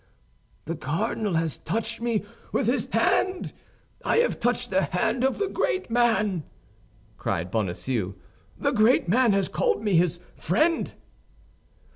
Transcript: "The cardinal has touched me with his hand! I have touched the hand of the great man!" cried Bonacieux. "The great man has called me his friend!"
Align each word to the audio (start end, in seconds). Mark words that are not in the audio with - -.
"The 0.65 0.75
cardinal 0.75 1.35
has 1.35 1.59
touched 1.59 2.01
me 2.01 2.23
with 2.51 2.65
his 2.65 2.87
hand! 2.91 3.53
I 4.03 4.17
have 4.17 4.39
touched 4.39 4.71
the 4.71 4.85
hand 4.85 5.23
of 5.23 5.37
the 5.37 5.47
great 5.47 5.91
man!" 5.91 6.41
cried 7.17 7.51
Bonacieux. 7.51 8.15
"The 8.57 8.71
great 8.71 9.07
man 9.07 9.31
has 9.33 9.47
called 9.47 9.83
me 9.83 9.93
his 9.93 10.19
friend!" 10.35 10.91